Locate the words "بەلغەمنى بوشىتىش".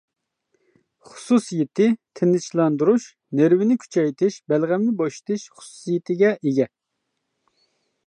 4.55-5.49